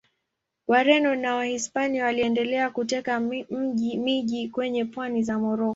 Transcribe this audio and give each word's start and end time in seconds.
Wareno 0.67 1.09
wa 1.29 1.35
Wahispania 1.35 2.05
waliendelea 2.05 2.69
kuteka 2.69 3.19
miji 3.79 4.49
kwenye 4.49 4.85
pwani 4.85 5.23
za 5.23 5.39
Moroko. 5.39 5.69